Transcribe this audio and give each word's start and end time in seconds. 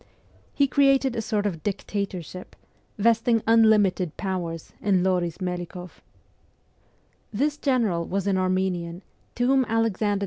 He 0.55 0.65
created 0.65 1.15
a 1.15 1.21
sort 1.21 1.45
of 1.45 1.61
dictatorship, 1.61 2.55
vesting 2.97 3.43
unlimited 3.45 4.17
powers 4.17 4.73
in 4.81 5.03
Loris 5.03 5.37
Melikoff. 5.37 6.01
This 7.31 7.55
General 7.55 8.03
was 8.07 8.25
an 8.25 8.35
Armenian, 8.35 9.03
to 9.35 9.45
whom 9.45 9.63
Alexander 9.65 10.17
II. 10.19 10.19